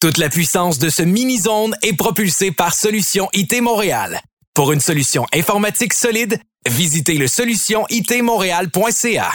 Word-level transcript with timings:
Toute 0.00 0.18
la 0.18 0.28
puissance 0.28 0.78
de 0.78 0.90
ce 0.90 1.02
mini-zone 1.02 1.74
est 1.82 1.94
propulsée 1.96 2.52
par 2.52 2.72
Solution 2.72 3.28
IT 3.32 3.60
Montréal. 3.60 4.20
Pour 4.54 4.70
une 4.70 4.78
solution 4.80 5.26
informatique 5.34 5.92
solide, 5.92 6.38
visitez 6.68 7.14
le 7.14 7.26
solutionitmontréal.ca. 7.26 9.32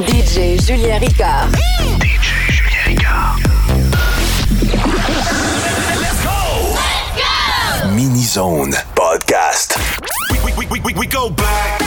DJ 0.00 0.60
Julien 0.60 0.98
Ricard. 0.98 1.46
DJ 2.00 2.50
Julien 2.50 2.82
Ricard. 2.84 3.36
Let's 6.00 6.20
go! 6.24 6.74
Let's 6.74 7.84
go! 7.84 7.88
Mini-zone 7.94 8.74
podcast. 8.96 9.78
We, 10.32 10.40
we, 10.56 10.66
we, 10.66 10.80
we, 10.80 10.94
we 10.94 11.06
go 11.06 11.30
back. 11.30 11.80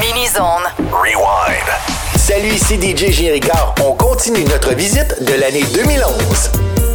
Mini-zone. 0.00 0.64
Rewind. 0.90 1.70
Salut, 2.34 2.48
ici 2.48 2.74
DJ 2.74 3.12
Géricard. 3.12 3.76
On 3.86 3.92
continue 3.92 4.42
notre 4.46 4.74
visite 4.74 5.22
de 5.22 5.40
l'année 5.40 5.62
2011. 5.72 6.93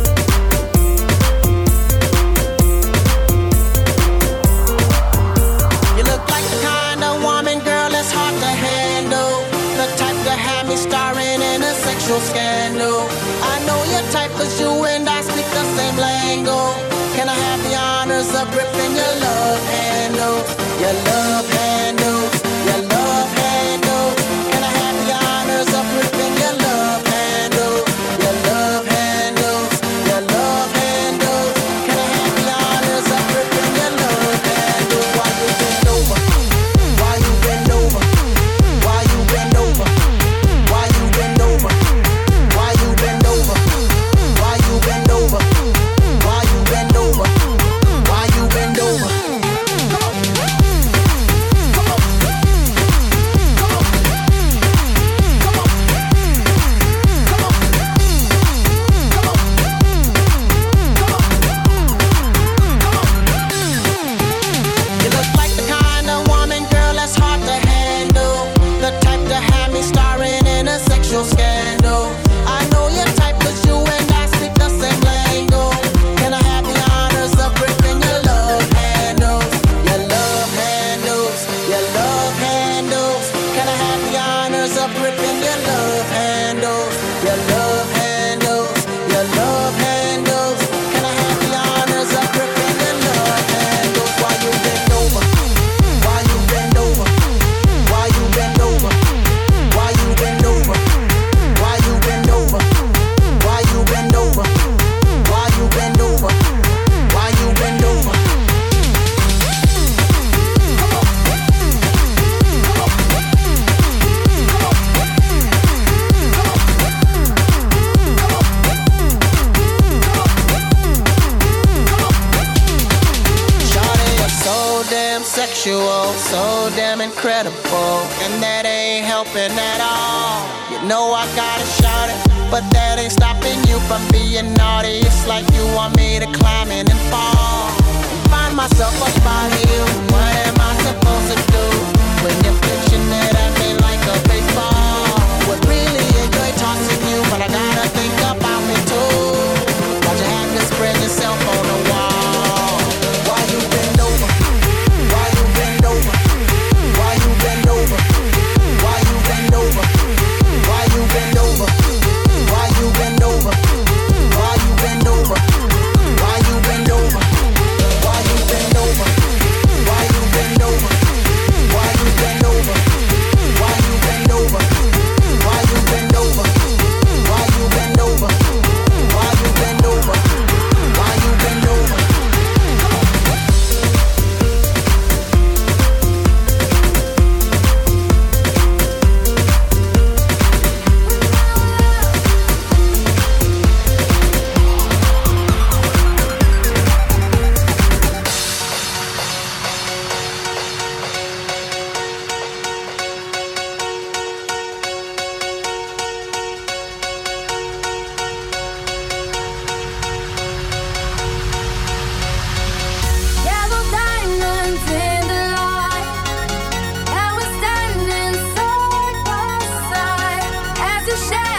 shine. 221.27 221.58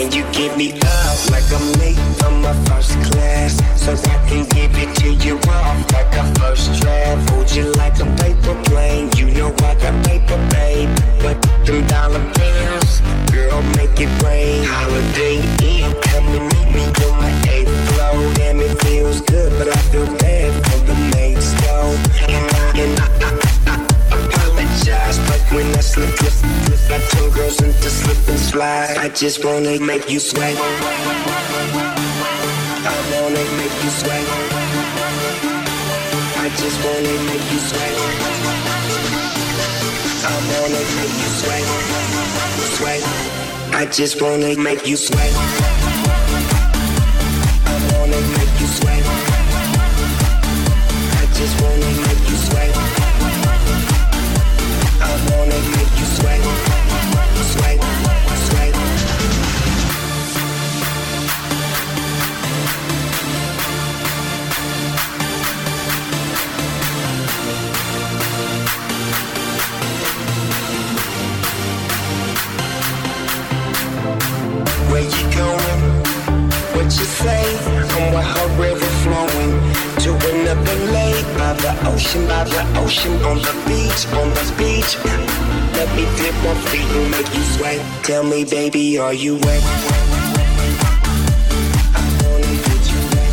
Can 0.00 0.10
you, 0.12 0.24
give 0.32 0.56
me 0.56 0.72
up 0.72 1.30
like 1.30 1.44
I'm 1.52 1.72
late 1.74 2.00
from 2.16 2.40
my 2.40 2.54
first 2.64 2.92
class? 3.12 3.60
So 3.76 3.92
I 3.92 4.16
can 4.26 4.48
give 4.48 4.72
it 4.80 4.96
to 5.00 5.12
you 5.12 5.36
off 5.50 5.92
like 5.92 6.16
a 6.16 6.24
first 6.40 6.80
draft. 6.80 7.28
Hold 7.28 7.50
you 7.52 7.70
like 7.72 8.00
a 8.00 8.06
paper 8.16 8.56
plane. 8.64 9.10
You 9.16 9.26
know 9.32 9.52
I 9.60 9.74
got 9.74 9.92
paper, 10.06 10.38
babe. 10.48 10.88
But 11.20 11.36
them 11.66 11.86
dollar 11.86 12.24
bills, 12.32 13.00
girl, 13.30 13.60
make 13.76 14.00
it 14.00 14.08
rain. 14.24 14.64
Holiday 14.64 15.36
Inn, 15.68 15.92
come 16.00 16.28
and 16.28 16.48
meet 16.48 16.68
me 16.72 16.84
on 17.04 17.18
my 17.20 17.32
eighth 17.52 17.68
floor. 17.92 18.32
Damn, 18.36 18.58
it 18.60 18.80
feels 18.80 19.20
good, 19.20 19.52
but 19.58 19.68
I 19.68 19.78
feel 19.92 20.06
bad 20.16 20.50
for 20.64 20.80
the 20.88 20.94
mates, 21.12 21.52
though. 21.60 21.92
And 22.24 22.48
I, 22.56 22.72
and 22.80 23.00
I, 23.00 23.06
I, 23.20 23.69
I 23.69 23.69
apologize, 24.60 25.18
but 25.28 25.40
when 25.54 25.66
I 25.74 25.80
slip, 25.80 26.10
slip, 26.18 26.32
slip, 26.32 26.90
I 26.90 26.98
turn 27.08 27.30
girls 27.30 27.60
into 27.62 27.90
slip 27.90 28.28
and 28.28 28.38
slide. 28.38 28.96
I 28.98 29.08
just 29.08 29.44
wanna 29.44 29.80
make 29.80 30.10
you 30.10 30.20
sweat. 30.20 30.56
I 32.86 32.96
wanna 33.12 33.44
make 33.58 33.76
you 33.84 33.90
sweat. 33.90 34.26
I 36.44 36.48
just 36.60 36.78
wanna 36.84 37.14
make 37.28 37.46
you 37.52 37.60
sweat. 37.70 37.94
I 40.24 40.36
wanna 40.50 40.82
make 40.96 41.14
you 41.22 41.30
sweat. 41.40 41.66
Sweat. 42.76 43.02
I 43.72 43.86
just 43.86 44.20
wanna 44.20 44.56
make 44.56 44.86
you 44.86 44.96
sweat. 44.96 45.32
I 47.66 47.76
wanna 47.92 48.20
make 48.36 48.54
you 48.60 48.68
sweat. 48.78 49.04
I 51.20 51.24
just 51.38 51.54
wanna 51.62 51.90
make 52.06 52.22
you 52.28 52.36
sweat. 52.36 52.69
Ocean, 83.00 83.24
on 83.24 83.36
the 83.38 83.52
beach, 83.66 84.06
on 84.14 84.28
the 84.30 84.54
beach. 84.58 84.96
Let 85.74 85.88
me 85.96 86.04
dip 86.16 86.34
my 86.44 86.54
feet 86.68 86.86
and 86.96 87.10
make 87.10 87.34
you 87.34 87.42
sweat. 87.42 88.04
Tell 88.04 88.24
me, 88.24 88.44
baby, 88.44 88.98
are 88.98 89.14
you 89.14 89.36
wet? 89.36 89.62
I 91.94 92.04
wanna 92.22 92.54
get 92.66 92.92
you 92.92 93.00
wet. 93.12 93.32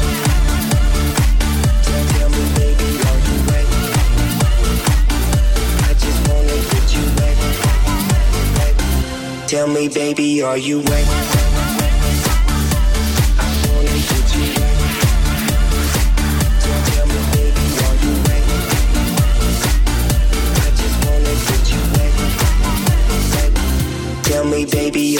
Tell- 1.83 2.29
me 2.29 2.43
baby 2.55 2.89
are 3.07 3.19
you 3.27 3.36
ready? 3.51 3.79
I 5.83 5.93
just 6.03 6.19
wanna 6.27 6.57
get 6.71 6.88
you 6.95 7.03
ready 7.21 7.47
tell 9.47 9.67
me, 9.67 9.88
baby, 9.88 10.41
are 10.43 10.57
you 10.57 10.81
wet? 10.81 11.37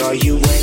Are 0.04 0.14
you 0.16 0.36
wet? 0.36 0.57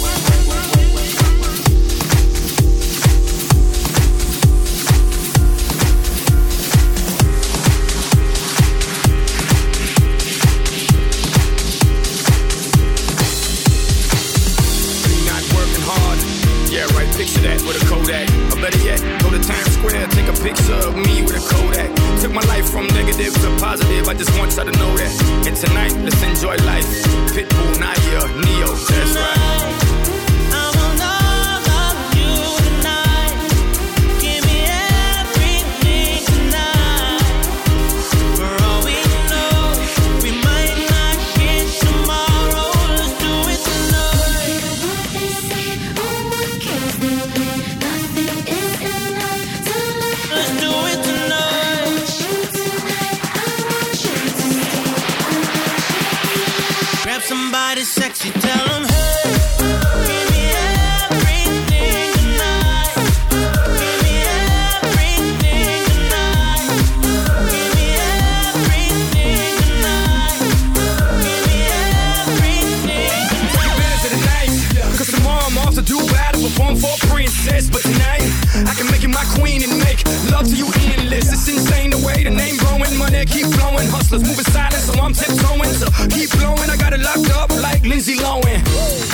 Hustlers 84.14 84.30
moving 84.30 84.52
silent, 84.52 84.84
so 84.84 84.92
I'm 85.02 85.12
tiptoeing. 85.12 85.74
So 85.74 85.86
keep 86.06 86.30
blowing, 86.38 86.70
I 86.70 86.76
got 86.76 86.92
it 86.92 87.00
locked 87.00 87.30
up 87.34 87.50
like 87.60 87.82
Lindsay 87.82 88.14
Lohan. 88.14 88.62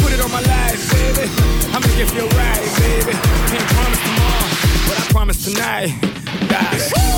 Put 0.03 0.13
it 0.13 0.21
on 0.21 0.31
my 0.31 0.43
life, 0.43 0.93
baby. 0.93 1.27
I'ma 1.73 1.87
give 1.97 2.13
you 2.15 2.21
a 2.21 2.37
ride, 2.37 2.61
baby. 2.77 3.13
Can't 3.49 3.69
promise 3.73 4.03
tomorrow, 4.05 4.49
but 4.89 5.01
I 5.01 5.07
promise 5.11 5.45
tonight. 5.45 5.89
Die. 6.51 7.10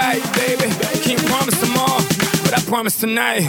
Right, 0.00 0.22
baby. 0.34 0.68
Can't 1.04 1.24
promise 1.26 1.58
tomorrow, 1.60 2.02
but 2.44 2.52
I 2.58 2.60
promise 2.66 2.96
tonight, 2.96 3.44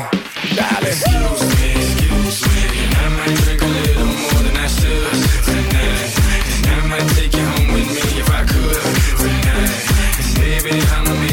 darling. 0.55 0.87
Excuse 0.87 1.41
me, 1.55 1.71
excuse 1.87 2.39
me, 2.47 2.63
I 2.91 3.07
might 3.17 3.35
drink 3.43 3.61
a 3.61 3.71
little 3.77 4.05
more 4.05 4.41
than 4.45 4.55
I 4.57 4.67
should 4.67 5.15
tonight. 5.47 6.11
And 6.57 6.81
I 6.81 6.87
might 6.91 7.07
take 7.15 7.33
you 7.33 7.45
home 7.53 7.69
with 7.75 7.89
me 7.95 8.03
if 8.21 8.29
I 8.29 8.41
could 8.51 8.81
tonight. 9.21 9.79
And 10.21 10.31
baby, 10.41 10.73
I'ma 10.95 11.13
make 11.23 11.30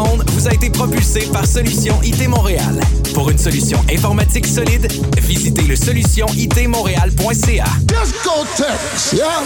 vous 0.00 0.48
a 0.48 0.54
été 0.54 0.70
propulsée 0.70 1.28
par 1.32 1.46
Solution 1.46 2.00
IT 2.02 2.26
Montréal. 2.26 2.80
Pour 3.12 3.28
une 3.28 3.36
solution 3.36 3.78
informatique 3.92 4.46
solide, 4.46 4.90
visitez 5.18 5.62
le 5.62 5.76
solutionitmontréal.ca. 5.76 7.64
Discotheques. 7.82 9.12
Yeah. 9.12 9.42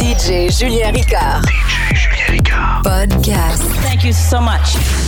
DJ 0.00 0.50
Julien 0.50 0.92
Ricard. 0.92 1.42
DJ 1.42 1.94
Julien 1.94 2.26
Ricard. 2.30 2.82
Podcast. 2.84 3.62
Thank 3.82 4.04
you 4.04 4.12
so 4.12 4.40
much. 4.40 5.03